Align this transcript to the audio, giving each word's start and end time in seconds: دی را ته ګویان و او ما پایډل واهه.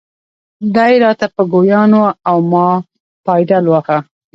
دی 0.75 0.93
را 1.03 1.11
ته 1.19 1.25
ګویان 1.53 1.91
و 2.01 2.03
او 2.29 2.37
ما 2.51 2.67
پایډل 3.25 3.65
واهه. 3.67 3.97